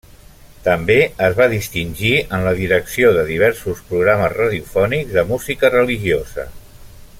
També 0.67 0.95
es 1.25 1.35
va 1.39 1.47
distingir 1.51 2.13
en 2.37 2.47
la 2.47 2.55
direcció 2.61 3.13
de 3.19 3.27
diversos 3.29 3.85
programes 3.91 4.35
radiofònics 4.41 5.15
de 5.19 5.29
música 5.35 5.73
religiosa. 5.79 6.49